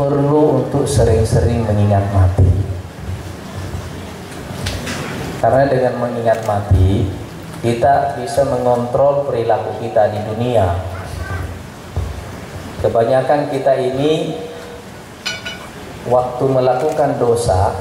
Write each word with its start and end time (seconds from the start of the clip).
perlu 0.00 0.64
untuk 0.64 0.88
sering-sering 0.88 1.68
mengingat 1.68 2.08
mati. 2.16 2.48
Karena 5.44 5.68
dengan 5.68 6.00
mengingat 6.00 6.40
mati, 6.48 7.04
kita 7.60 8.16
bisa 8.16 8.48
mengontrol 8.48 9.28
perilaku 9.28 9.76
kita 9.84 10.08
di 10.08 10.20
dunia. 10.24 10.80
Kebanyakan 12.80 13.52
kita 13.52 13.76
ini 13.76 14.40
waktu 16.08 16.44
melakukan 16.48 17.20
dosa 17.20 17.76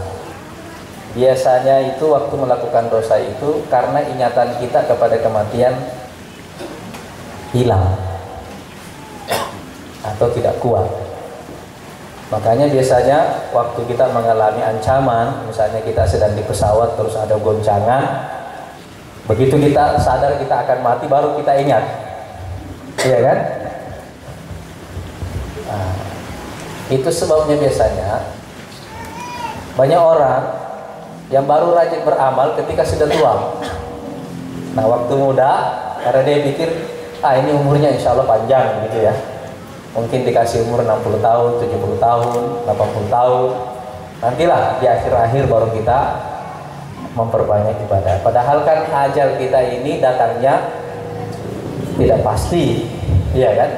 biasanya 1.15 1.95
itu 1.95 2.04
waktu 2.04 2.36
melakukan 2.36 2.91
dosa 2.91 3.16
itu 3.16 3.63
karena 3.72 4.03
ingatan 4.11 4.59
kita 4.59 4.83
kepada 4.86 5.17
kematian 5.23 5.72
hilang 7.55 7.95
atau 10.03 10.27
tidak 10.36 10.59
kuat. 10.59 11.09
Makanya 12.29 12.69
biasanya 12.69 13.49
waktu 13.49 13.81
kita 13.89 14.13
mengalami 14.13 14.61
ancaman, 14.61 15.49
misalnya 15.49 15.81
kita 15.81 16.05
sedang 16.05 16.38
di 16.38 16.45
pesawat 16.45 16.93
terus 16.93 17.17
ada 17.17 17.33
goncangan, 17.41 18.29
begitu 19.25 19.57
kita 19.57 19.97
sadar 19.97 20.38
kita 20.38 20.61
akan 20.61 20.77
mati 20.85 21.09
baru 21.09 21.33
kita 21.41 21.57
ingat. 21.57 21.83
Iya 23.02 23.19
kan? 23.25 23.38
Nah, 25.69 25.93
itu 26.93 27.09
sebabnya 27.09 27.57
biasanya 27.57 28.30
banyak 29.73 30.02
orang 30.02 30.41
yang 31.33 31.49
baru 31.49 31.73
rajin 31.73 32.05
beramal 32.05 32.53
ketika 32.61 32.85
sudah 32.85 33.09
tua. 33.09 33.33
Nah, 34.77 34.85
waktu 34.85 35.14
muda 35.17 35.52
karena 36.05 36.21
dia 36.30 36.38
pikir 36.45 36.69
ah 37.25 37.33
ini 37.41 37.58
umurnya 37.58 37.89
insya 37.89 38.14
Allah 38.14 38.30
panjang 38.30 38.86
gitu 38.88 39.03
ya 39.03 39.14
mungkin 39.94 40.20
dikasih 40.26 40.66
umur 40.70 40.86
60 40.86 41.20
tahun, 41.22 41.52
70 41.62 41.98
tahun, 41.98 42.40
80 42.68 43.09
tahun. 43.09 43.50
Nantilah 44.20 44.64
di 44.84 44.86
akhir-akhir 44.86 45.44
baru 45.48 45.68
kita 45.73 46.00
memperbanyak 47.16 47.76
ibadah. 47.88 48.22
Padahal 48.22 48.62
kan 48.67 48.86
ajal 49.10 49.40
kita 49.40 49.60
ini 49.80 49.98
datangnya 50.04 50.70
tidak 51.98 52.20
pasti. 52.22 52.86
Iya 53.34 53.50
kan? 53.58 53.72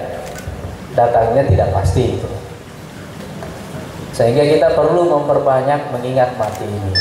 Datangnya 0.97 1.43
tidak 1.47 1.69
pasti. 1.71 2.19
Sehingga 4.11 4.43
kita 4.43 4.75
perlu 4.75 5.07
memperbanyak 5.07 5.89
mengingat 5.95 6.35
mati 6.35 6.67
ini. 6.67 6.93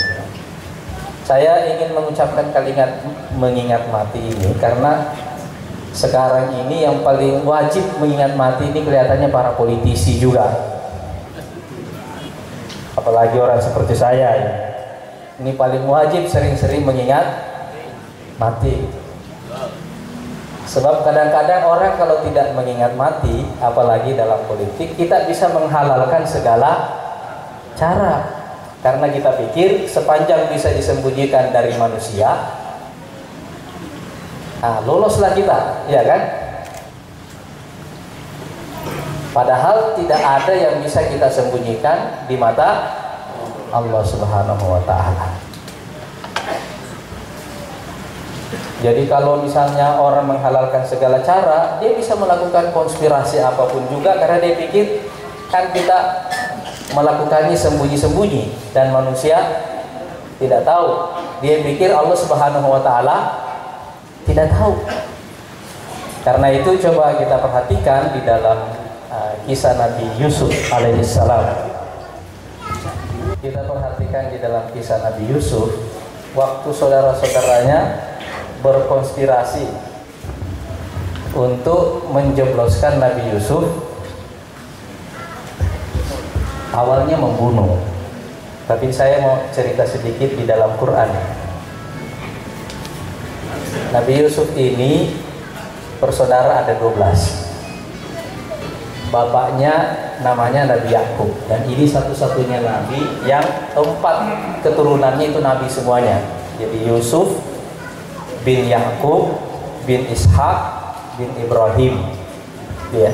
Saya 1.27 1.63
ingin 1.71 1.95
mengucapkan 1.95 2.51
kalimat 2.51 2.91
mengingat 3.39 3.87
mati 3.95 4.19
ini 4.19 4.51
karena 4.59 5.15
sekarang 5.91 6.55
ini 6.67 6.87
yang 6.87 7.03
paling 7.03 7.43
wajib 7.43 7.83
mengingat 7.99 8.39
mati 8.39 8.71
ini 8.71 8.87
kelihatannya 8.87 9.27
para 9.27 9.59
politisi 9.59 10.23
juga. 10.23 10.47
Apalagi 12.95 13.39
orang 13.39 13.59
seperti 13.59 13.95
saya 13.99 14.29
ya. 14.35 14.53
ini 15.41 15.57
paling 15.57 15.89
wajib 15.89 16.29
sering-sering 16.29 16.85
mengingat 16.85 17.25
mati. 18.37 18.87
Sebab 20.71 21.03
kadang-kadang 21.03 21.67
orang 21.67 21.99
kalau 21.99 22.23
tidak 22.23 22.55
mengingat 22.55 22.95
mati 22.95 23.43
apalagi 23.59 24.15
dalam 24.15 24.39
politik 24.47 24.95
kita 24.95 25.27
bisa 25.27 25.51
menghalalkan 25.51 26.23
segala 26.23 26.95
cara. 27.75 28.39
Karena 28.81 29.11
kita 29.11 29.35
pikir 29.37 29.91
sepanjang 29.91 30.49
bisa 30.55 30.71
disembunyikan 30.71 31.51
dari 31.51 31.75
manusia 31.77 32.60
Nah, 34.61 34.85
loloslah 34.85 35.33
kita, 35.33 35.89
ya 35.89 36.05
kan? 36.05 36.21
Padahal 39.31 39.95
tidak 39.95 40.21
ada 40.21 40.53
yang 40.53 40.83
bisa 40.83 41.07
kita 41.07 41.31
sembunyikan 41.31 42.27
di 42.27 42.35
mata 42.35 42.99
Allah 43.71 44.03
Subhanahu 44.03 44.65
wa 44.67 44.83
taala. 44.83 45.39
Jadi 48.81 49.07
kalau 49.07 49.45
misalnya 49.45 50.01
orang 50.01 50.25
menghalalkan 50.25 50.83
segala 50.89 51.21
cara, 51.21 51.79
dia 51.79 51.95
bisa 51.95 52.17
melakukan 52.17 52.73
konspirasi 52.73 53.39
apa 53.39 53.69
pun 53.71 53.85
juga 53.93 54.17
karena 54.19 54.41
dia 54.41 54.57
pikir 54.57 55.05
kan 55.53 55.69
kita 55.71 56.27
melakukannya 56.97 57.55
sembunyi-sembunyi 57.55 58.75
dan 58.75 58.91
manusia 58.91 59.39
tidak 60.43 60.65
tahu. 60.67 61.13
Dia 61.45 61.63
pikir 61.63 61.93
Allah 61.93 62.17
Subhanahu 62.19 62.67
wa 62.67 62.81
taala 62.83 63.17
tidak 64.31 64.55
tahu. 64.55 64.79
Karena 66.23 66.49
itu 66.55 66.71
coba 66.87 67.19
kita 67.19 67.37
perhatikan 67.43 68.15
di 68.15 68.21
dalam 68.23 68.59
uh, 69.11 69.33
kisah 69.49 69.75
Nabi 69.75 70.07
Yusuf 70.23 70.53
alaihissalam. 70.71 71.45
Kita 73.41 73.65
perhatikan 73.65 74.31
di 74.31 74.39
dalam 74.39 74.69
kisah 74.71 75.01
Nabi 75.01 75.33
Yusuf, 75.33 75.73
waktu 76.37 76.69
saudara-saudaranya 76.71 78.07
berkonspirasi 78.61 79.65
untuk 81.33 82.05
menjebloskan 82.13 83.01
Nabi 83.01 83.33
Yusuf, 83.33 83.65
awalnya 86.77 87.17
membunuh. 87.17 87.81
Tapi 88.69 88.93
saya 88.93 89.19
mau 89.25 89.41
cerita 89.51 89.83
sedikit 89.89 90.37
di 90.37 90.45
dalam 90.47 90.77
Quran. 90.77 91.11
Nabi 93.91 94.23
Yusuf 94.23 94.47
ini 94.55 95.19
bersaudara 95.99 96.63
ada 96.63 96.79
12 96.79 97.51
bapaknya 99.11 99.75
namanya 100.23 100.71
Nabi 100.71 100.95
Yakub. 100.95 101.35
Dan 101.51 101.67
ini 101.67 101.91
satu-satunya 101.91 102.63
nabi 102.63 103.03
yang 103.27 103.43
empat 103.75 104.17
keturunannya 104.63 105.35
itu 105.35 105.43
nabi 105.43 105.67
semuanya. 105.67 106.23
Jadi 106.63 106.87
Yusuf 106.87 107.43
bin 108.47 108.71
Yakub 108.71 109.43
bin 109.85 110.07
Ishak 110.07 110.59
bin 111.19 111.35
Ibrahim. 111.43 112.15
Ya 112.95 113.11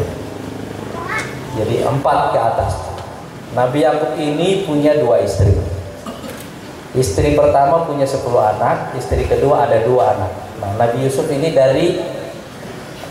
jadi 1.56 1.88
empat 1.88 2.36
ke 2.36 2.38
atas. 2.38 2.76
Nabi 3.56 3.80
Yakub 3.80 4.12
ini 4.20 4.68
punya 4.68 5.00
dua 5.00 5.24
istri 5.24 5.56
istri 6.96 7.36
pertama 7.36 7.84
punya 7.84 8.08
sepuluh 8.08 8.40
anak 8.40 8.96
istri 8.96 9.28
kedua 9.28 9.68
ada 9.68 9.84
dua 9.84 10.16
anak 10.16 10.46
Nah, 10.56 10.72
Nabi 10.80 11.04
Yusuf 11.04 11.28
ini 11.28 11.52
dari 11.52 12.00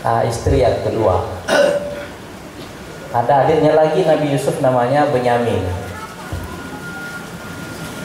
uh, 0.02 0.22
istri 0.26 0.66
yang 0.66 0.82
kedua. 0.82 1.22
Ada 3.14 3.46
adiknya 3.46 3.72
lagi 3.78 4.02
Nabi 4.02 4.34
Yusuf 4.34 4.58
namanya 4.58 5.06
Benyamin. 5.14 5.62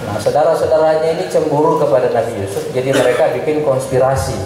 Nah, 0.06 0.18
saudara-saudaranya 0.22 1.18
ini 1.18 1.25
cemburu 1.28 1.81
kepada 1.81 2.14
Nabi 2.14 2.41
Yusuf, 2.46 2.70
jadi 2.74 2.94
mereka 2.94 3.34
bikin 3.34 3.66
konspirasi. 3.66 4.38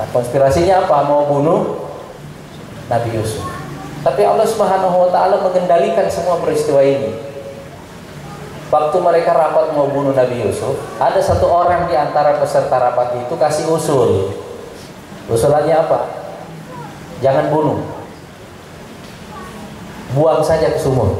Nah, 0.00 0.06
konspirasinya 0.12 0.88
apa? 0.88 1.04
Mau 1.04 1.28
bunuh 1.28 1.86
Nabi 2.88 3.20
Yusuf. 3.20 3.44
Tapi 4.00 4.22
Allah 4.24 4.46
Subhanahu 4.48 5.06
wa 5.06 5.10
taala 5.12 5.44
mengendalikan 5.44 6.08
semua 6.08 6.40
peristiwa 6.40 6.80
ini. 6.80 7.35
Waktu 8.66 8.96
mereka 8.98 9.30
rapat 9.30 9.70
mau 9.78 9.86
bunuh 9.86 10.10
Nabi 10.10 10.42
Yusuf, 10.42 10.74
ada 10.98 11.22
satu 11.22 11.46
orang 11.46 11.86
di 11.86 11.94
antara 11.94 12.34
peserta 12.42 12.74
rapat 12.82 13.14
itu 13.22 13.34
kasih 13.38 13.70
usul. 13.70 14.34
Usulannya 15.30 15.86
apa? 15.86 16.00
Jangan 17.22 17.46
bunuh. 17.54 17.78
Buang 20.18 20.42
saja 20.42 20.74
ke 20.74 20.82
sumur. 20.82 21.14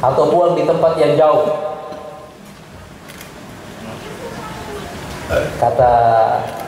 Atau 0.00 0.32
buang 0.32 0.56
di 0.56 0.64
tempat 0.64 0.96
yang 0.96 1.20
jauh. 1.20 1.52
Kata 5.60 5.92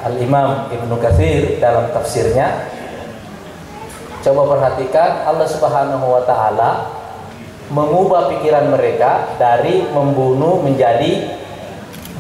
Al-Imam 0.05 0.69
Ibnu 0.73 0.97
Katsir 1.01 1.57
dalam 1.61 1.89
tafsirnya, 1.93 2.69
coba 4.25 4.57
perhatikan 4.57 5.25
Allah 5.29 5.49
Subhanahu 5.49 6.05
wa 6.05 6.23
taala 6.25 6.71
mengubah 7.73 8.29
pikiran 8.37 8.69
mereka 8.69 9.37
dari 9.41 9.89
membunuh 9.89 10.61
menjadi 10.61 11.33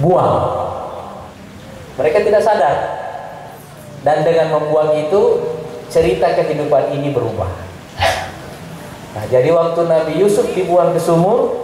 buang. 0.00 0.40
Mereka 2.00 2.24
tidak 2.24 2.42
sadar. 2.42 2.76
Dan 4.04 4.20
dengan 4.20 4.60
membuang 4.60 5.00
itu 5.00 5.22
cerita 5.88 6.32
kehidupan 6.36 6.92
ini 6.92 7.08
berubah. 7.12 7.48
Nah, 9.14 9.24
jadi 9.30 9.48
waktu 9.54 9.80
Nabi 9.86 10.20
Yusuf 10.20 10.50
dibuang 10.52 10.92
ke 10.92 11.00
sumur, 11.00 11.54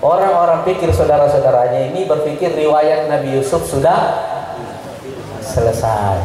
orang-orang 0.00 0.64
pikir 0.64 0.88
saudara-saudaranya 0.94 1.92
ini 1.92 2.08
berpikir 2.08 2.54
riwayat 2.54 3.10
Nabi 3.10 3.36
Yusuf 3.36 3.66
sudah 3.68 4.22
selesai. 5.42 6.22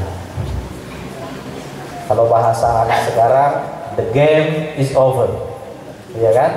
Kalau 2.07 2.27
bahasa 2.31 2.85
anak 2.85 3.11
sekarang, 3.11 3.51
the 3.99 4.05
game 4.15 4.75
is 4.79 4.95
over. 4.95 5.31
Iya 6.15 6.31
kan? 6.35 6.51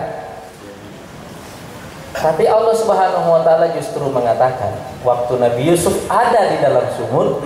Tapi 2.25 2.49
Allah 2.49 2.73
Subhanahu 2.73 3.37
wa 3.37 3.45
taala 3.45 3.69
justru 3.77 4.09
mengatakan 4.09 4.73
waktu 5.05 5.37
Nabi 5.37 5.69
Yusuf 5.69 6.09
ada 6.09 6.49
di 6.49 6.57
dalam 6.57 6.89
sumur 6.97 7.45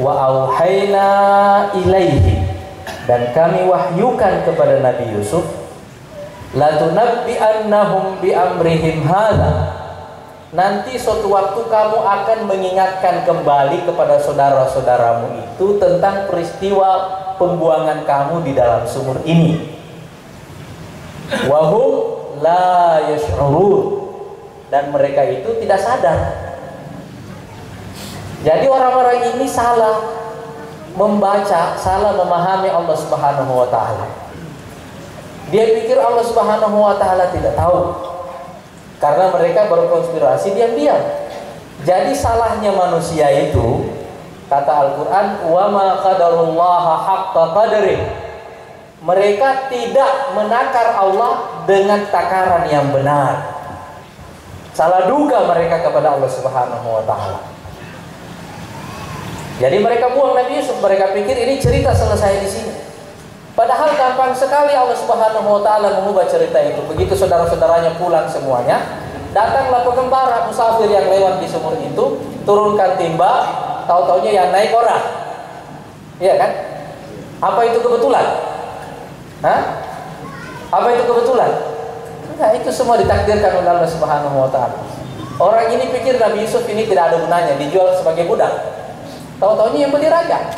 wa 0.00 0.12
auhayna 0.16 1.08
ilaihi. 1.76 2.40
Dan 3.04 3.36
kami 3.36 3.68
wahyukan 3.68 4.48
kepada 4.48 4.80
Nabi 4.80 5.12
Yusuf 5.12 5.44
la 6.56 6.80
tunabbi'annahum 6.80 8.24
bi 8.24 8.32
amrihim 8.32 9.04
hadza 9.04 9.76
nanti 10.56 10.96
suatu 10.98 11.30
waktu 11.30 11.60
kamu 11.68 11.98
akan 12.00 12.38
mengingatkan 12.48 13.22
kembali 13.22 13.86
kepada 13.86 14.18
saudara-saudaramu 14.18 15.36
itu 15.36 15.78
tentang 15.78 16.26
peristiwa 16.26 16.90
pembuangan 17.36 18.08
kamu 18.08 18.40
di 18.40 18.52
dalam 18.56 18.88
sumur 18.88 19.20
ini. 19.28 19.68
Wahum 21.46 22.19
la 22.40 23.04
yash'urun 23.12 24.08
dan 24.72 24.88
mereka 24.90 25.24
itu 25.28 25.60
tidak 25.60 25.80
sadar 25.80 26.50
jadi 28.40 28.64
orang-orang 28.72 29.36
ini 29.36 29.44
salah 29.44 30.00
membaca, 30.96 31.76
salah 31.76 32.16
memahami 32.16 32.72
Allah 32.72 32.96
Subhanahu 32.96 33.52
wa 33.52 33.68
taala. 33.68 34.08
Dia 35.52 35.76
pikir 35.76 36.00
Allah 36.00 36.24
Subhanahu 36.24 36.76
wa 36.80 36.96
taala 36.96 37.28
tidak 37.28 37.52
tahu. 37.52 37.92
Karena 38.96 39.28
mereka 39.32 39.68
berkonspirasi 39.68 40.56
diam-diam. 40.56 41.00
Jadi 41.84 42.12
salahnya 42.12 42.72
manusia 42.72 43.28
itu 43.32 43.88
kata 44.48 44.72
Al-Qur'an 44.88 45.44
wa 45.48 45.64
ma 45.72 45.86
qadarullaha 46.00 46.94
haqqa 46.96 47.42
qadri. 47.56 47.96
Mereka 49.00 49.72
tidak 49.72 50.36
menakar 50.36 50.92
Allah 50.92 51.64
dengan 51.64 52.04
takaran 52.12 52.68
yang 52.68 52.92
benar. 52.92 53.60
Salah 54.76 55.08
duga 55.08 55.48
mereka 55.48 55.80
kepada 55.80 56.12
Allah 56.16 56.28
Subhanahu 56.28 56.84
wa 56.84 57.02
taala. 57.08 57.40
Jadi 59.60 59.76
mereka 59.80 60.12
buang 60.12 60.36
Nabi 60.36 60.56
Yusuf, 60.56 60.80
mereka 60.80 61.12
pikir 61.12 61.36
ini 61.36 61.60
cerita 61.60 61.92
selesai 61.92 62.44
di 62.44 62.48
sini. 62.48 62.74
Padahal 63.52 63.92
gampang 63.92 64.32
sekali 64.32 64.72
Allah 64.72 64.96
Subhanahu 64.96 65.48
wa 65.48 65.62
taala 65.64 66.00
mengubah 66.00 66.24
cerita 66.28 66.60
itu. 66.64 66.80
Begitu 66.88 67.12
saudara-saudaranya 67.16 67.96
pulang 68.00 68.24
semuanya, 68.28 69.00
datanglah 69.36 69.84
pengembara 69.84 70.48
musafir 70.48 70.88
yang 70.88 71.08
lewat 71.08 71.40
di 71.40 71.48
sumur 71.48 71.76
itu, 71.76 72.04
turunkan 72.48 72.96
timba, 73.00 73.32
tahu-taunya 73.84 74.44
yang 74.44 74.48
naik 74.48 74.72
orang. 74.72 75.02
Iya 76.20 76.36
kan? 76.36 76.50
Apa 77.40 77.60
itu 77.68 77.80
kebetulan? 77.80 78.49
Hah? 79.40 79.60
Apa 80.70 80.88
itu 80.94 81.02
kebetulan? 81.08 81.50
Enggak, 82.36 82.50
itu 82.60 82.70
semua 82.72 83.00
ditakdirkan 83.00 83.60
oleh 83.60 83.70
Allah 83.72 83.90
Subhanahu 83.90 84.36
wa 84.36 84.50
taala. 84.52 84.76
Orang 85.40 85.72
ini 85.72 85.88
pikir 85.88 86.20
Nabi 86.20 86.44
Yusuf 86.44 86.68
ini 86.68 86.84
tidak 86.84 87.12
ada 87.12 87.16
gunanya, 87.24 87.56
dijual 87.56 87.96
sebagai 87.96 88.28
budak. 88.28 88.52
Tahu-taunya 89.40 89.88
yang 89.88 89.92
beli 89.92 90.08
raja. 90.12 90.52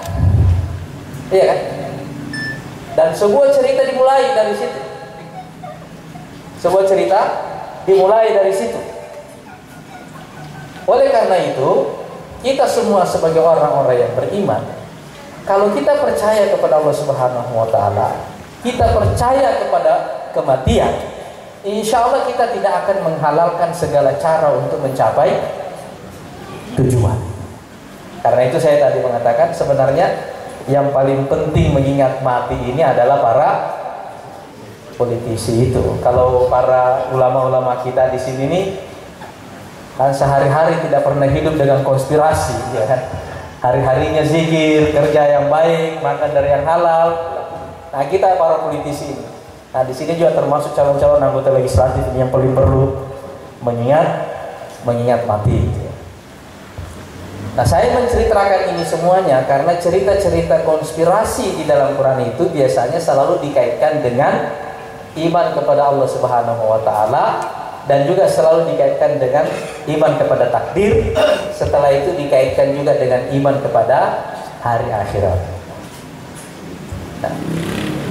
Iya 1.31 1.45
kan? 1.47 1.59
Dan 2.99 3.09
sebuah 3.15 3.55
cerita 3.55 3.87
dimulai 3.87 4.35
dari 4.35 4.55
situ. 4.59 4.81
Sebuah 6.59 6.85
cerita 6.91 7.21
dimulai 7.87 8.35
dari 8.35 8.51
situ. 8.51 8.79
Oleh 10.91 11.15
karena 11.15 11.39
itu, 11.39 11.71
kita 12.43 12.67
semua 12.67 13.07
sebagai 13.07 13.39
orang-orang 13.39 14.03
yang 14.03 14.13
beriman, 14.19 14.63
kalau 15.47 15.71
kita 15.71 15.95
percaya 16.03 16.51
kepada 16.51 16.83
Allah 16.83 16.95
Subhanahu 16.95 17.51
wa 17.55 17.71
taala, 17.71 18.32
kita 18.63 18.95
percaya 18.95 19.59
kepada 19.67 19.93
kematian, 20.31 20.95
insya 21.67 22.07
Allah 22.07 22.27
kita 22.27 22.55
tidak 22.55 22.87
akan 22.87 22.97
menghalalkan 23.11 23.71
segala 23.75 24.15
cara 24.23 24.55
untuk 24.55 24.79
mencapai 24.79 25.35
tujuan. 26.79 27.19
Karena 28.23 28.43
itu 28.47 28.59
saya 28.63 28.79
tadi 28.87 29.03
mengatakan 29.03 29.51
sebenarnya 29.51 30.07
yang 30.71 30.95
paling 30.95 31.27
penting 31.27 31.75
mengingat 31.75 32.23
mati 32.23 32.55
ini 32.55 32.79
adalah 32.87 33.19
para 33.19 33.51
politisi 34.95 35.71
itu. 35.71 35.99
Kalau 35.99 36.47
para 36.47 37.11
ulama-ulama 37.11 37.83
kita 37.83 38.15
di 38.15 38.19
sini 38.23 38.45
nih 38.47 38.65
kan 39.99 40.15
sehari-hari 40.15 40.79
tidak 40.87 41.03
pernah 41.03 41.27
hidup 41.27 41.59
dengan 41.59 41.83
konspirasi, 41.83 42.79
ya 42.79 42.87
kan? 42.87 43.01
Hari-harinya 43.63 44.23
zikir, 44.27 44.91
kerja 44.91 45.23
yang 45.39 45.47
baik, 45.51 46.03
makan 46.03 46.31
dari 46.31 46.51
yang 46.51 46.67
halal. 46.67 47.32
Nah 47.93 48.09
kita 48.09 48.41
para 48.41 48.65
politisi 48.65 49.13
ini. 49.13 49.27
Nah 49.73 49.85
di 49.85 49.93
sini 49.93 50.17
juga 50.17 50.33
termasuk 50.33 50.73
calon-calon 50.73 51.21
anggota 51.21 51.53
legislatif 51.53 52.05
yang 52.17 52.33
paling 52.33 52.57
perlu 52.57 53.13
mengingat 53.61 54.33
mengingat 54.89 55.29
mati. 55.29 55.69
Nah 57.53 57.69
saya 57.69 57.93
menceritakan 57.93 58.73
ini 58.73 58.81
semuanya 58.81 59.45
karena 59.45 59.77
cerita-cerita 59.77 60.65
konspirasi 60.65 61.61
di 61.61 61.65
dalam 61.69 61.93
Quran 61.93 62.33
itu 62.33 62.49
biasanya 62.49 62.97
selalu 62.97 63.45
dikaitkan 63.45 64.01
dengan 64.01 64.49
iman 65.13 65.53
kepada 65.53 65.93
Allah 65.93 66.09
Subhanahu 66.09 66.63
wa 66.65 66.81
taala 66.81 67.27
dan 67.85 68.09
juga 68.09 68.25
selalu 68.25 68.73
dikaitkan 68.73 69.21
dengan 69.21 69.45
iman 69.85 70.13
kepada 70.17 70.49
takdir 70.49 71.13
setelah 71.53 71.93
itu 71.93 72.17
dikaitkan 72.17 72.73
juga 72.73 72.97
dengan 72.97 73.21
iman 73.29 73.57
kepada 73.61 73.99
hari 74.65 74.89
akhirat. 74.89 75.39
Nah, 77.23 77.35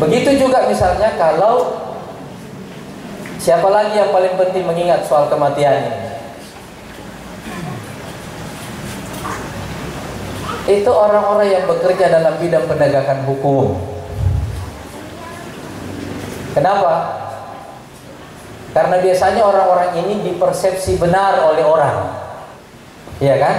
begitu 0.01 0.41
juga 0.41 0.65
misalnya 0.65 1.13
kalau 1.15 1.77
siapa 3.37 3.69
lagi 3.69 3.93
yang 4.01 4.09
paling 4.09 4.33
penting 4.33 4.65
mengingat 4.65 5.05
soal 5.05 5.29
kematian 5.29 5.85
ini? 5.85 6.11
itu 10.69 10.87
orang-orang 10.87 11.49
yang 11.49 11.65
bekerja 11.65 12.05
dalam 12.07 12.37
bidang 12.37 12.63
penegakan 12.69 13.25
hukum. 13.25 13.75
Kenapa? 16.53 17.17
Karena 18.71 19.03
biasanya 19.03 19.41
orang-orang 19.43 19.91
ini 19.99 20.13
dipersepsi 20.31 20.95
benar 20.95 21.43
oleh 21.43 21.65
orang. 21.65 21.97
Iya 23.19 23.35
kan? 23.39 23.55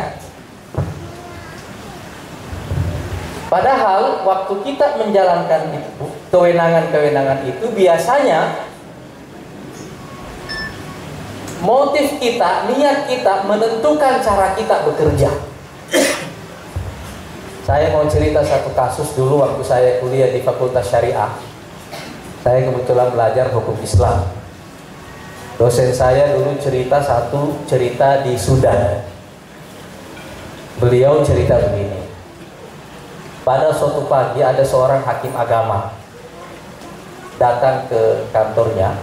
Padahal 3.52 4.24
waktu 4.24 4.54
kita 4.64 4.96
menjalankan 4.96 5.60
kewenangan-kewenangan 6.32 7.44
itu 7.44 7.68
biasanya 7.76 8.64
motif 11.60 12.16
kita, 12.16 12.72
niat 12.72 13.04
kita 13.04 13.44
menentukan 13.44 14.24
cara 14.24 14.56
kita 14.56 14.88
bekerja. 14.88 15.30
Saya 17.62 17.94
mau 17.94 18.08
cerita 18.08 18.42
satu 18.42 18.74
kasus 18.74 19.14
dulu 19.14 19.44
waktu 19.44 19.62
saya 19.62 19.90
kuliah 20.02 20.32
di 20.32 20.42
Fakultas 20.42 20.88
Syariah. 20.88 21.30
Saya 22.42 22.66
kebetulan 22.66 23.14
belajar 23.14 23.54
hukum 23.54 23.78
Islam. 23.78 24.26
Dosen 25.60 25.94
saya 25.94 26.34
dulu 26.34 26.58
cerita 26.58 26.98
satu 26.98 27.62
cerita 27.70 28.24
di 28.26 28.34
Sudan. 28.34 29.04
Beliau 30.82 31.22
cerita 31.22 31.54
begini. 31.60 32.02
Pada 33.46 33.70
suatu 33.70 34.10
pagi 34.10 34.42
ada 34.42 34.66
seorang 34.66 35.06
hakim 35.06 35.30
agama 35.38 36.01
datang 37.42 37.90
ke 37.90 38.30
kantornya 38.30 38.94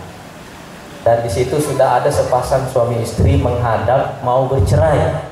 dan 1.03 1.24
di 1.24 1.31
situ 1.31 1.60
sudah 1.60 2.00
ada 2.00 2.12
sepasang 2.12 2.67
suami 2.72 3.00
istri 3.03 3.39
menghadap 3.39 4.19
mau 4.24 4.48
bercerai. 4.48 5.31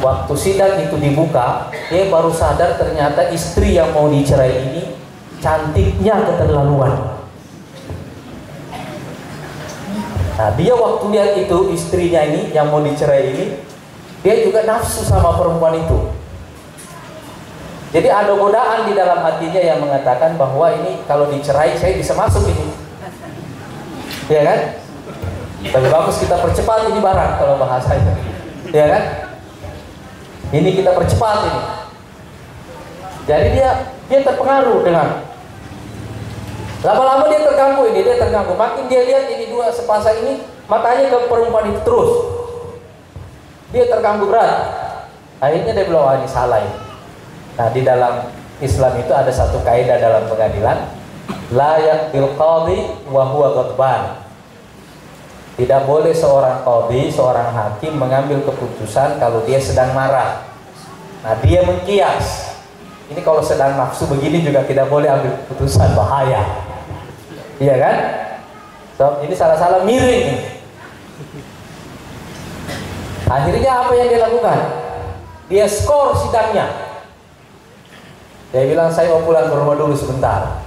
Waktu 0.00 0.34
sidang 0.36 0.84
itu 0.84 0.96
dibuka, 1.00 1.72
dia 1.88 2.12
baru 2.12 2.28
sadar 2.28 2.76
ternyata 2.76 3.32
istri 3.32 3.76
yang 3.76 3.92
mau 3.96 4.08
dicerai 4.12 4.52
ini 4.68 4.82
cantiknya 5.40 6.28
keterlaluan. 6.28 7.24
Nah, 10.34 10.50
dia 10.58 10.74
waktu 10.76 11.04
lihat 11.08 11.32
itu 11.40 11.58
istrinya 11.72 12.20
ini 12.20 12.52
yang 12.52 12.68
mau 12.68 12.84
dicerai 12.84 13.32
ini, 13.32 13.44
dia 14.20 14.44
juga 14.44 14.66
nafsu 14.68 15.06
sama 15.06 15.38
perempuan 15.40 15.78
itu. 15.78 16.13
Jadi 17.94 18.10
ada 18.10 18.34
godaan 18.34 18.90
di 18.90 18.92
dalam 18.98 19.22
hatinya 19.22 19.62
yang 19.62 19.78
mengatakan 19.78 20.34
bahwa 20.34 20.66
ini 20.74 20.98
kalau 21.06 21.30
dicerai 21.30 21.78
saya 21.78 21.94
bisa 21.94 22.10
masuk 22.18 22.42
ini. 22.50 22.74
Ya 24.26 24.42
kan? 24.42 24.82
Tapi 25.62 25.86
bagus 25.86 26.18
kita 26.18 26.42
percepat 26.42 26.90
ini 26.90 26.98
barang 26.98 27.38
kalau 27.38 27.54
bahasanya. 27.54 28.18
Ya 28.74 28.90
kan? 28.90 29.02
Ini 30.50 30.74
kita 30.74 30.90
percepat 30.90 31.46
ini. 31.46 31.62
Jadi 33.30 33.48
dia 33.62 33.70
dia 34.10 34.20
terpengaruh 34.26 34.82
dengan 34.82 35.22
lama-lama 36.82 37.30
dia 37.30 37.46
terganggu 37.46 37.82
ini, 37.94 38.02
dia 38.02 38.18
terganggu. 38.18 38.58
Makin 38.58 38.90
dia 38.90 39.06
lihat 39.06 39.30
ini 39.30 39.54
dua 39.54 39.70
sepasang 39.70 40.18
ini, 40.26 40.42
matanya 40.66 41.14
ke 41.14 41.30
perempuan 41.30 41.70
itu 41.70 41.78
terus. 41.86 42.10
Dia 43.70 43.86
terganggu 43.86 44.26
berat. 44.26 44.82
Akhirnya 45.38 45.78
dia 45.78 45.86
bilang, 45.86 46.10
ah, 46.10 46.18
ini 46.18 46.26
salah 46.26 46.58
ini. 46.58 46.83
Nah, 47.54 47.68
di 47.70 47.80
dalam 47.86 48.30
Islam 48.58 48.92
itu 48.98 49.12
ada 49.14 49.30
satu 49.30 49.62
kaidah 49.62 49.98
dalam 49.98 50.26
pengadilan, 50.26 50.90
layak 51.54 52.10
bil 52.10 52.34
qadhi 52.34 52.78
wa 53.10 53.24
huwa. 53.30 53.66
Tidak 55.54 55.80
boleh 55.86 56.10
seorang 56.10 56.66
qadhi, 56.66 57.14
seorang 57.14 57.54
hakim 57.54 57.94
mengambil 57.94 58.42
keputusan 58.42 59.22
kalau 59.22 59.46
dia 59.46 59.62
sedang 59.62 59.94
marah. 59.94 60.50
Nah, 61.22 61.38
dia 61.40 61.62
mengkias. 61.62 62.54
ini 63.10 63.20
kalau 63.20 63.44
sedang 63.44 63.76
nafsu 63.76 64.08
begini 64.08 64.40
juga 64.40 64.64
tidak 64.64 64.88
boleh 64.88 65.08
ambil 65.12 65.36
keputusan 65.44 65.92
bahaya 65.92 66.40
iya 67.60 67.74
kan 67.76 67.96
so, 68.96 69.04
ini 69.20 69.34
salah-salah 69.36 69.84
miring 69.84 70.40
akhirnya 73.28 73.70
apa 73.84 73.92
yang 73.92 74.08
dia 74.08 74.20
lakukan 74.24 74.58
dia 75.52 75.64
skor 75.68 76.16
sidangnya 76.16 76.83
dia 78.50 78.64
bilang 78.68 78.90
saya 78.92 79.14
mau 79.14 79.22
pulang 79.22 79.46
ke 79.48 79.54
rumah 79.54 79.76
dulu 79.78 79.94
sebentar. 79.96 80.60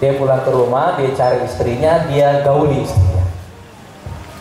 Dia 0.00 0.16
pulang 0.16 0.40
ke 0.46 0.50
rumah 0.54 0.96
dia 0.96 1.12
cari 1.12 1.44
istrinya 1.44 2.08
dia 2.08 2.40
gauli 2.40 2.86
istrinya. 2.86 3.26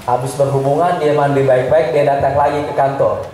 Habis 0.08 0.38
berhubungan 0.40 1.02
dia 1.02 1.14
mandi 1.18 1.44
baik-baik 1.44 1.92
dia 1.92 2.08
datang 2.08 2.38
lagi 2.40 2.64
ke 2.64 2.74
kantor. 2.78 3.28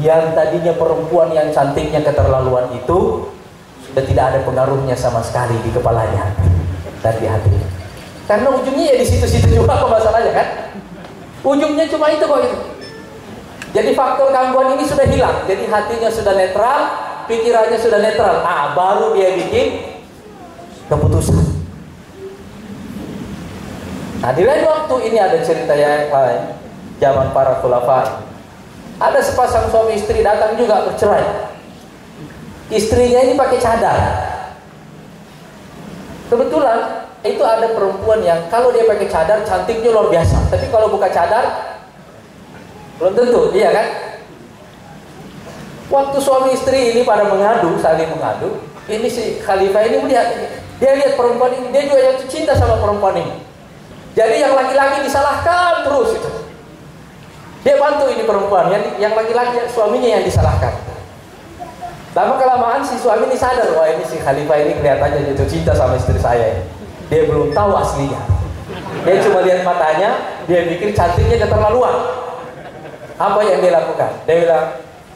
Yang 0.00 0.32
tadinya 0.32 0.72
perempuan 0.78 1.34
yang 1.36 1.52
cantiknya 1.52 2.00
keterlaluan 2.00 2.72
itu 2.72 3.28
sudah 3.90 4.04
tidak 4.06 4.24
ada 4.32 4.38
pengaruhnya 4.46 4.96
sama 4.96 5.20
sekali 5.20 5.58
di 5.60 5.70
kepalanya. 5.74 6.32
Dan 7.04 7.16
di 7.16 7.28
hatinya 7.28 7.80
karena 8.30 8.46
ujungnya 8.54 8.94
ya 8.94 8.96
di 9.02 9.06
situ-situ 9.10 9.50
juga 9.50 9.74
kok 9.74 9.90
masalahnya 9.90 10.30
kan? 10.30 10.46
Ujungnya 11.42 11.90
cuma 11.90 12.14
itu 12.14 12.22
kok 12.22 12.40
itu. 12.46 12.58
Jadi 13.74 13.90
faktor 13.98 14.30
gangguan 14.30 14.78
ini 14.78 14.86
sudah 14.86 15.02
hilang. 15.02 15.42
Jadi 15.50 15.66
hatinya 15.66 16.06
sudah 16.06 16.38
netral 16.38 17.09
pikirannya 17.30 17.78
sudah 17.78 18.02
netral 18.02 18.42
ah 18.42 18.74
baru 18.74 19.14
dia 19.14 19.38
bikin 19.38 19.86
keputusan 20.90 21.38
nah 24.20 24.34
di 24.34 24.42
lain 24.42 24.66
waktu 24.66 24.94
ini 25.06 25.16
ada 25.22 25.38
cerita 25.40 25.72
yang 25.78 26.10
lain 26.10 26.58
zaman 26.98 27.30
para 27.30 27.62
khulafa 27.62 28.26
ada 29.00 29.16
sepasang 29.24 29.72
suami 29.72 29.96
istri 29.96 30.20
datang 30.20 30.60
juga 30.60 30.84
bercerai. 30.84 31.48
Istrinya 32.68 33.24
ini 33.24 33.32
pakai 33.32 33.56
cadar. 33.56 33.98
Kebetulan 36.28 37.08
itu 37.24 37.40
ada 37.40 37.66
perempuan 37.72 38.20
yang 38.20 38.44
kalau 38.52 38.70
dia 38.70 38.84
pakai 38.84 39.08
cadar 39.08 39.40
cantiknya 39.48 39.88
luar 39.90 40.12
biasa. 40.12 40.52
Tapi 40.52 40.68
kalau 40.68 40.92
buka 40.92 41.08
cadar 41.08 41.44
belum 43.00 43.16
tentu, 43.16 43.56
iya 43.56 43.72
kan? 43.72 43.86
Waktu 45.90 46.18
suami 46.22 46.54
istri 46.54 46.94
ini 46.94 47.02
pada 47.02 47.26
mengadu, 47.26 47.74
saling 47.82 48.06
mengadu, 48.14 48.62
ini 48.86 49.10
si 49.10 49.42
khalifah 49.42 49.82
ini 49.90 49.98
melihat 50.06 50.30
dia 50.78 50.94
lihat 50.94 51.18
perempuan 51.18 51.50
ini, 51.50 51.74
dia 51.74 51.82
juga 51.90 51.98
jatuh 52.14 52.28
cinta 52.30 52.54
sama 52.54 52.78
perempuan 52.78 53.18
ini. 53.18 53.42
Jadi 54.14 54.38
yang 54.38 54.54
laki-laki 54.54 55.02
disalahkan 55.02 55.82
terus 55.82 56.14
itu. 56.14 56.30
Dia 57.66 57.76
bantu 57.76 58.06
ini 58.06 58.22
perempuan, 58.22 58.70
yang 58.70 58.82
yang 59.02 59.12
laki-laki 59.18 59.66
suaminya 59.66 60.08
yang 60.18 60.22
disalahkan. 60.22 60.72
Lama 62.10 62.34
kelamaan 62.38 62.82
si 62.82 62.98
suami 62.98 63.26
ini 63.26 63.38
sadar, 63.38 63.70
wah 63.74 63.86
ini 63.86 64.02
si 64.06 64.18
khalifah 64.18 64.56
ini 64.62 64.78
kelihatannya 64.78 65.30
jatuh 65.30 65.46
cinta 65.46 65.74
sama 65.74 65.94
istri 65.98 66.18
saya. 66.18 66.58
Dia 67.10 67.26
belum 67.26 67.50
tahu 67.50 67.70
aslinya. 67.74 68.18
Dia 69.02 69.22
cuma 69.26 69.42
lihat 69.42 69.66
matanya, 69.66 70.38
dia 70.46 70.66
pikir 70.70 70.94
cantiknya 70.94 71.38
keterlaluan. 71.38 71.94
Apa 73.18 73.42
yang 73.46 73.58
dia 73.62 73.74
lakukan? 73.74 74.10
Dia 74.26 74.36
bilang, 74.42 74.66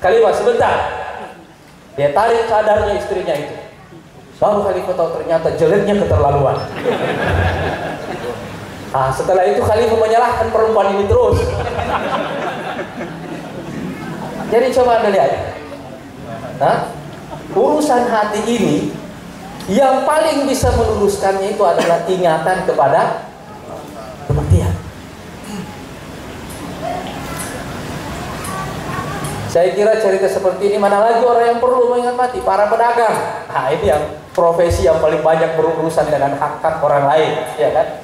khalifah 0.04 0.32
sebentar. 0.36 0.76
Dia 1.96 2.12
tarik 2.12 2.44
sadarnya 2.44 3.00
istrinya 3.00 3.32
itu. 3.32 3.56
Baru 4.36 4.60
khalifah 4.68 4.92
tahu 4.92 5.08
ternyata 5.16 5.48
jeleknya 5.56 5.94
keterlaluan. 6.04 6.60
Nah, 8.94 9.10
setelah 9.10 9.42
itu 9.42 9.58
Khalifah 9.58 9.98
menyalahkan 9.98 10.54
perempuan 10.54 10.94
ini 10.94 11.10
terus. 11.10 11.42
Jadi 14.54 14.66
coba 14.70 15.02
Anda 15.02 15.10
lihat. 15.10 15.30
Nah, 16.62 16.94
urusan 17.58 18.06
hati 18.06 18.40
ini 18.46 18.94
yang 19.66 20.06
paling 20.06 20.46
bisa 20.46 20.70
meluluskannya 20.78 21.58
itu 21.58 21.62
adalah 21.66 22.06
ingatan 22.06 22.62
kepada. 22.70 23.26
Saya 29.54 29.70
kira 29.70 30.02
cerita 30.02 30.26
seperti 30.26 30.74
ini 30.74 30.82
mana 30.82 30.98
lagi 30.98 31.22
orang 31.22 31.54
yang 31.54 31.58
perlu 31.62 31.94
mengingat 31.94 32.18
mati? 32.18 32.42
Para 32.42 32.66
pedagang. 32.66 33.46
Nah, 33.46 33.70
ini 33.70 33.86
yang 33.86 34.02
profesi 34.34 34.82
yang 34.82 34.98
paling 34.98 35.22
banyak 35.22 35.54
berurusan 35.54 36.10
dengan 36.10 36.34
hak-hak 36.34 36.82
orang 36.82 37.06
lain, 37.06 37.38
ya 37.54 37.70
kan? 37.70 38.02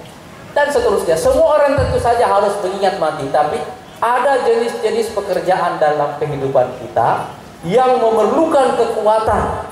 dan 0.54 0.66
seterusnya. 0.70 1.14
Semua 1.14 1.58
orang 1.58 1.78
tentu 1.78 1.98
saja 2.02 2.26
harus 2.26 2.58
mengingat 2.62 2.98
mati, 2.98 3.30
tapi 3.30 3.58
ada 4.00 4.42
jenis-jenis 4.42 5.12
pekerjaan 5.14 5.78
dalam 5.78 6.16
kehidupan 6.18 6.66
kita 6.80 7.30
yang 7.68 8.00
memerlukan 8.00 8.74
kekuatan, 8.74 9.68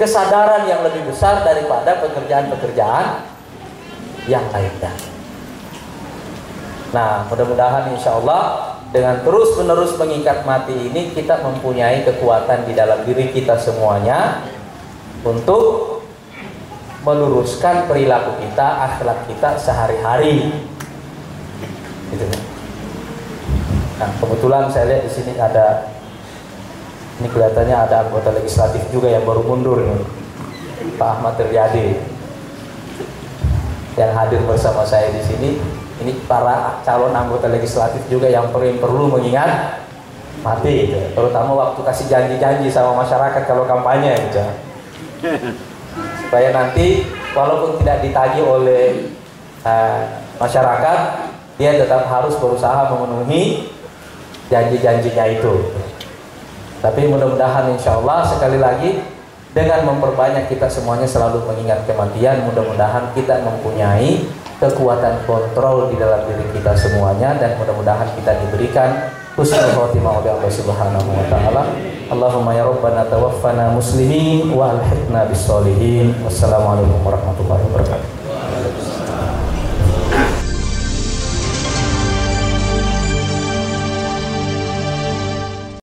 kesadaran 0.00 0.64
yang 0.64 0.80
lebih 0.82 1.04
besar 1.06 1.44
daripada 1.44 2.00
pekerjaan-pekerjaan 2.00 3.28
yang 4.26 4.42
lainnya. 4.50 4.92
Nah, 6.90 7.28
mudah-mudahan 7.28 7.92
insya 7.92 8.16
Allah 8.16 8.75
dengan 8.96 9.20
terus-menerus 9.20 9.92
mengikat 10.00 10.48
mati 10.48 10.72
ini 10.72 11.12
kita 11.12 11.44
mempunyai 11.44 12.00
kekuatan 12.08 12.64
di 12.64 12.72
dalam 12.72 13.04
diri 13.04 13.28
kita 13.28 13.60
semuanya 13.60 14.40
untuk 15.20 16.00
meluruskan 17.04 17.84
perilaku 17.84 18.40
kita, 18.40 18.88
akhlak 18.88 19.28
kita 19.28 19.60
sehari-hari. 19.60 20.48
Gitu 22.08 22.24
kan. 22.24 22.40
Nah, 24.00 24.10
kebetulan 24.16 24.64
saya 24.72 24.88
lihat 24.88 25.02
di 25.04 25.12
sini 25.12 25.32
ada 25.36 25.92
ini 27.20 27.28
kelihatannya 27.28 27.76
ada 27.76 28.08
anggota 28.08 28.32
legislatif 28.32 28.80
juga 28.88 29.12
yang 29.12 29.28
baru 29.28 29.44
mundur 29.44 29.76
nih. 29.76 30.00
Pak 30.96 31.20
Ahmad 31.20 31.36
Triadi 31.36 32.00
yang 34.00 34.16
hadir 34.16 34.40
bersama 34.48 34.88
saya 34.88 35.12
di 35.12 35.20
sini. 35.20 35.84
Ini 35.96 36.12
para 36.28 36.84
calon 36.84 37.16
anggota 37.16 37.48
legislatif 37.48 38.04
juga 38.12 38.28
yang 38.28 38.52
perlu 38.52 38.76
perlu 38.76 39.04
mengingat 39.16 39.80
mati 40.44 40.92
gitu. 40.92 41.00
Terutama 41.16 41.56
waktu 41.56 41.80
kasih 41.80 42.06
janji-janji 42.12 42.68
sama 42.68 43.00
masyarakat 43.00 43.42
kalau 43.48 43.64
kampanye 43.64 44.12
gitu 44.28 44.44
supaya 46.26 46.52
nanti 46.52 47.06
walaupun 47.32 47.80
tidak 47.80 48.04
ditagi 48.04 48.40
oleh 48.42 49.14
uh, 49.64 50.00
masyarakat 50.36 50.98
dia 51.56 51.80
tetap 51.80 52.04
harus 52.10 52.36
berusaha 52.36 52.92
memenuhi 52.92 53.72
janji-janjinya 54.52 55.24
itu 55.32 55.72
tapi 56.84 57.08
mudah-mudahan 57.08 57.72
insya 57.72 57.96
Allah 57.98 58.28
sekali 58.28 58.60
lagi 58.60 59.00
dengan 59.56 59.88
memperbanyak 59.88 60.52
kita 60.52 60.68
semuanya 60.68 61.08
selalu 61.08 61.40
mengingat 61.48 61.88
kematian 61.88 62.44
mudah-mudahan 62.44 63.08
kita 63.16 63.40
mempunyai 63.40 64.28
kekuatan 64.56 65.20
kontrol 65.28 65.92
di 65.92 65.96
dalam 66.00 66.24
diri 66.24 66.44
kita 66.56 66.72
semuanya 66.72 67.36
dan 67.36 67.60
mudah-mudahan 67.60 68.08
kita 68.16 68.40
diberikan 68.46 69.12
husnul 69.36 69.68
khotimah 69.76 70.24
oleh 70.24 70.32
Allah 70.32 70.52
Subhanahu 70.52 71.08
wa 71.12 71.24
taala. 71.28 71.62
Allahumma 72.08 72.56
ya 72.56 72.64
rabbana 72.64 73.04
tawaffana 73.04 73.76
muslimin 73.76 74.54
wa 74.56 74.72
alhiqna 74.72 75.28
bis 75.28 75.44
solihin. 75.44 76.16
Wassalamualaikum 76.24 77.04
warahmatullahi 77.04 77.62
wabarakatuh. 77.68 78.15